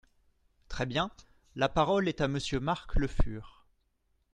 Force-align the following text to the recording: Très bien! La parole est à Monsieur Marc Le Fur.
Très 0.67 0.87
bien! 0.87 1.11
La 1.55 1.69
parole 1.69 2.07
est 2.09 2.21
à 2.21 2.27
Monsieur 2.27 2.59
Marc 2.59 2.95
Le 2.95 3.05
Fur. 3.07 3.67